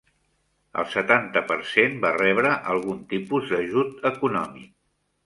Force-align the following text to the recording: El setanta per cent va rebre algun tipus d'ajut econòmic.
El 0.83 0.85
setanta 0.93 1.43
per 1.51 1.57
cent 1.71 1.99
va 2.05 2.11
rebre 2.15 2.53
algun 2.73 3.05
tipus 3.13 3.53
d'ajut 3.53 4.09
econòmic. 4.13 4.73